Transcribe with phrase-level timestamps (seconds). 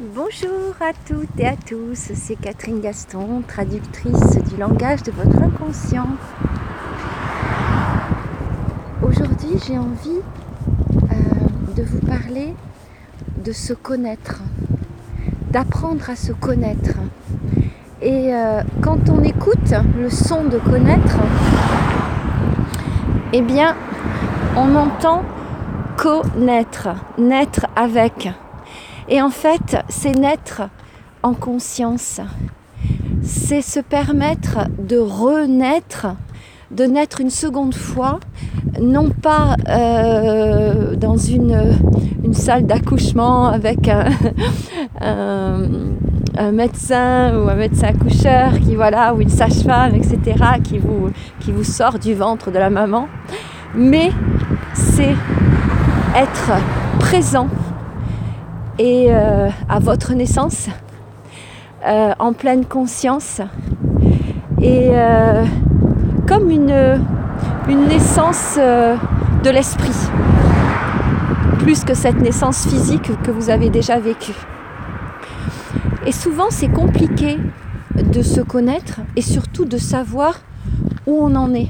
[0.00, 6.08] Bonjour à toutes et à tous, c'est Catherine Gaston, traductrice du langage de votre inconscient.
[9.04, 10.18] Aujourd'hui j'ai envie
[11.12, 12.56] euh, de vous parler
[13.44, 14.42] de se connaître,
[15.52, 16.96] d'apprendre à se connaître.
[18.02, 21.18] Et euh, quand on écoute le son de connaître,
[23.32, 23.76] eh bien
[24.56, 25.22] on entend
[25.96, 28.34] connaître, naître avec.
[29.08, 30.62] Et en fait, c'est naître
[31.22, 32.20] en conscience.
[33.22, 36.06] C'est se permettre de renaître,
[36.70, 38.20] de naître une seconde fois,
[38.80, 41.78] non pas euh, dans une,
[42.32, 43.88] salle d'accouchement avec
[45.00, 45.68] un,
[46.36, 50.20] un, médecin ou un médecin accoucheur qui voilà ou une sage-femme etc
[50.64, 53.06] qui vous qui vous sort du ventre de la maman
[53.76, 54.10] mais
[54.74, 55.14] c'est
[56.16, 56.60] être
[56.98, 57.46] présent
[58.78, 60.68] et euh, à votre naissance,
[61.86, 63.40] euh, en pleine conscience,
[64.60, 65.44] et euh,
[66.26, 67.00] comme une,
[67.68, 69.94] une naissance de l'esprit,
[71.58, 74.34] plus que cette naissance physique que vous avez déjà vécue.
[76.06, 77.38] Et souvent c'est compliqué
[77.94, 80.40] de se connaître et surtout de savoir
[81.06, 81.68] où on en est.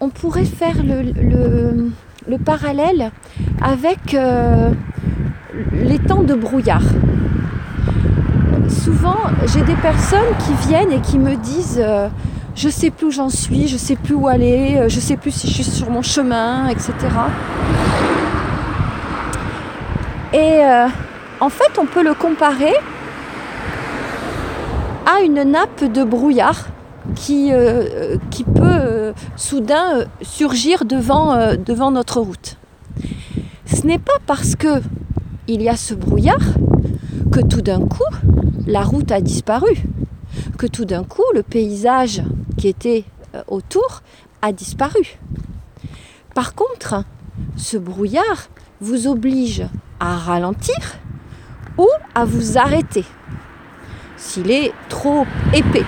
[0.00, 1.92] on pourrait faire le,
[2.28, 3.10] le parallèle
[3.62, 4.16] avec
[5.72, 6.82] les temps de brouillard.
[8.68, 12.08] Souvent, j'ai des personnes qui viennent et qui me disent euh,
[12.54, 15.32] je sais plus où j'en suis, je sais plus où aller, euh, je sais plus
[15.32, 16.92] si je suis sur mon chemin, etc.
[20.32, 20.86] Et euh,
[21.40, 22.74] en fait, on peut le comparer
[25.06, 26.66] à une nappe de brouillard
[27.16, 27.50] qui,
[28.30, 32.56] qui peut soudain surgir devant, devant notre route.
[33.66, 34.80] Ce n'est pas parce que
[35.52, 36.54] il y a ce brouillard
[37.32, 38.04] que tout d'un coup,
[38.68, 39.82] la route a disparu,
[40.58, 42.22] que tout d'un coup, le paysage
[42.56, 44.02] qui était euh, autour
[44.42, 45.18] a disparu.
[46.36, 47.02] Par contre,
[47.56, 48.48] ce brouillard
[48.80, 49.64] vous oblige
[49.98, 50.76] à ralentir
[51.76, 53.04] ou à vous arrêter
[54.16, 55.84] s'il est trop épais.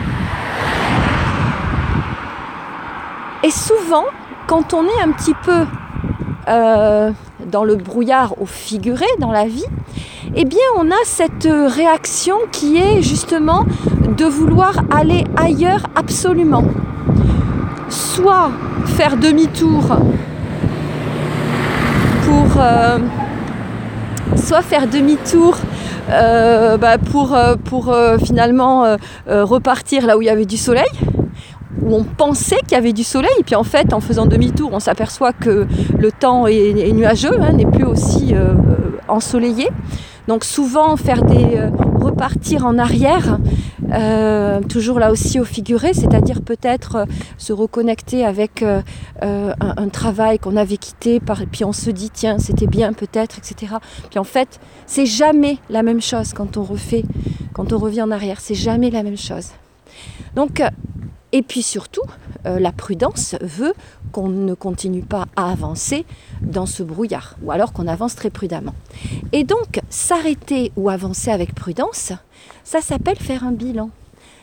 [3.45, 4.07] Et souvent,
[4.49, 5.67] quand on est un petit peu
[6.49, 7.13] euh,
[7.53, 9.67] dans le brouillard au figuré dans la vie,
[10.35, 13.67] eh bien on a cette réaction qui est justement
[14.17, 16.65] de vouloir aller ailleurs absolument.
[17.91, 18.51] Soit
[18.87, 19.83] faire demi-tour
[22.25, 22.99] pour euh,
[24.37, 25.57] soit faire demi-tour
[26.11, 28.97] euh, bah, pour, pour finalement
[29.27, 30.91] repartir là où il y avait du soleil,
[31.81, 34.81] où on pensait qu'il y avait du soleil, puis en fait, en faisant demi-tour, on
[34.81, 35.67] s'aperçoit que
[35.99, 38.55] le temps est, nuageux, hein, n'est plus aussi euh,
[39.09, 39.69] ensoleillé.
[40.29, 43.39] Donc souvent, faire des euh, repartir en arrière,
[43.93, 47.07] euh, toujours là aussi au figuré, c'est-à-dire peut-être
[47.39, 48.65] se reconnecter avec
[49.21, 53.75] un, travail qu'on avait quitté, puis on se dit tiens c'était bien peut-être, etc.
[54.11, 57.05] Puis en fait, c'est jamais la même chose quand on refait,
[57.53, 59.49] quand on revient en arrière, c'est jamais la même chose.
[60.37, 60.63] Donc
[61.33, 62.03] et puis surtout,
[62.47, 63.73] euh, la prudence veut
[64.13, 66.05] qu'on ne continue pas à avancer
[66.43, 68.75] dans ce brouillard, ou alors qu'on avance très prudemment.
[69.33, 72.13] Et donc, s'arrêter ou avancer avec prudence,
[72.65, 73.91] ça s'appelle faire un bilan.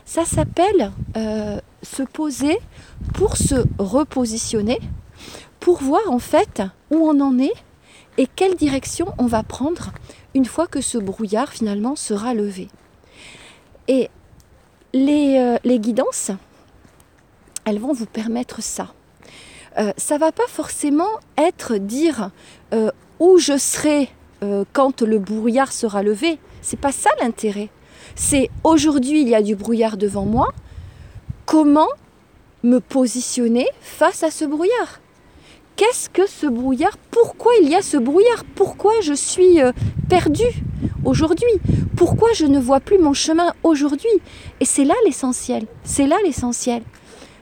[0.05, 2.57] Ça s'appelle euh, se poser
[3.13, 4.79] pour se repositionner,
[5.59, 7.53] pour voir en fait où on en est
[8.17, 9.91] et quelle direction on va prendre
[10.33, 12.69] une fois que ce brouillard finalement sera levé.
[13.87, 14.09] Et
[14.93, 16.31] les, euh, les guidances,
[17.69, 18.93] elles vont vous permettre ça.
[19.77, 22.31] Euh, ça va pas forcément être dire
[22.73, 24.09] euh, où je serai
[24.43, 26.39] euh, quand le brouillard sera levé.
[26.61, 27.69] C'est pas ça l'intérêt.
[28.15, 30.49] C'est aujourd'hui il y a du brouillard devant moi.
[31.45, 31.87] Comment
[32.63, 34.99] me positionner face à ce brouillard?
[35.75, 36.97] Qu'est-ce que ce brouillard?
[37.11, 38.43] Pourquoi il y a ce brouillard?
[38.55, 39.59] Pourquoi je suis
[40.09, 40.43] perdu
[41.05, 41.53] aujourd'hui?
[41.95, 44.09] Pourquoi je ne vois plus mon chemin aujourd'hui?
[44.59, 45.67] Et c'est là l'essentiel.
[45.85, 46.81] C'est là l'essentiel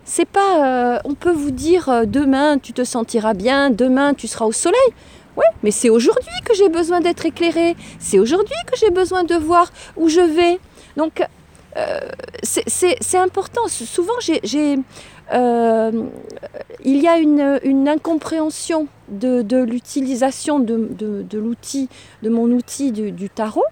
[0.08, 0.66] c'est pas.
[0.66, 4.54] Euh, on peut vous dire euh, demain tu te sentiras bien, demain tu seras au
[4.54, 4.90] soleil.
[5.36, 7.76] Oui, mais c'est aujourd'hui que j'ai besoin d'être éclairé.
[8.00, 10.60] C'est aujourd'hui que j'ai besoin de voir où je vais.
[10.96, 11.22] Donc,
[11.76, 12.00] euh,
[12.42, 13.68] c'est important.
[13.68, 14.82] Souvent, j'ai, il
[16.98, 21.88] y a une, incompréhension de, l'utilisation de, l'outil,
[22.24, 23.66] de mon outil du tarot.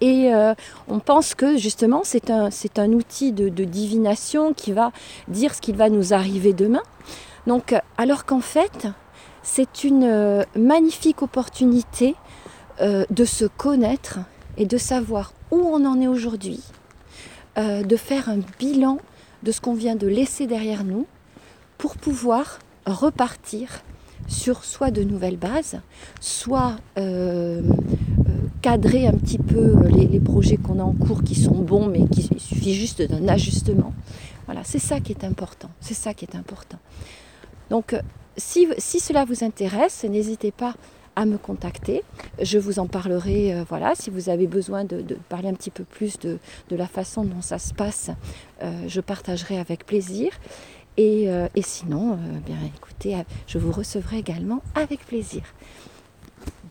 [0.00, 0.54] Et euh,
[0.88, 4.92] on pense que justement c'est un, un, outil de, divination qui va
[5.28, 6.82] dire ce qu'il va nous arriver demain.
[7.46, 8.88] Donc, alors qu'en fait,
[9.42, 12.14] c'est une euh, magnifique opportunité
[12.78, 14.18] de se connaître
[14.58, 16.62] et de savoir où on en est aujourd'hui,
[17.56, 18.98] de faire un bilan
[19.42, 21.06] de ce qu'on vient de laisser derrière nous
[21.78, 23.82] pour pouvoir repartir
[24.28, 25.80] sur soit de nouvelles bases,
[26.20, 27.62] soit euh, euh,
[28.66, 32.22] cadrer un petit peu les, projets qu'on a en cours qui sont bons, mais qui
[32.38, 33.92] suffit juste d'un ajustement.
[34.46, 35.70] Voilà, c'est ça qui est important.
[35.80, 36.78] C'est ça qui est important.
[37.70, 38.00] Donc, euh,
[38.36, 40.74] si, cela vous intéresse, n'hésitez pas
[41.14, 42.02] à me contacter.
[42.42, 46.18] Je vous en parlerai, voilà, si vous avez besoin de, parler un petit peu plus
[46.18, 46.38] de,
[46.70, 48.10] la façon dont ça se passe,
[48.60, 50.32] je partagerai avec plaisir.
[50.98, 53.16] Euh, et, sinon, euh, bien écoutez,
[53.46, 55.42] je vous recevrai également avec plaisir.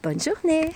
[0.01, 0.71] Bonne journée